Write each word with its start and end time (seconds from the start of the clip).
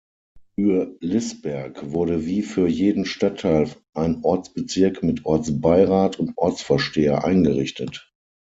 Für 0.55 0.97
Lißberg 0.99 1.91
wurde 1.91 2.25
wie 2.25 2.41
für 2.41 2.67
jeden 2.67 3.05
Stadtteil 3.05 3.69
ein 3.93 4.23
Ortsbezirk 4.23 5.03
mit 5.03 5.27
Ortsbeirat 5.27 6.17
und 6.19 6.35
Ortsvorsteher 6.37 7.23
eingerichtet. 7.23 8.11